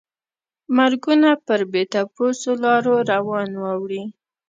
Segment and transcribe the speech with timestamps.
[0.75, 4.03] مرګونه پر بې تپوسو لارو روان واوړي.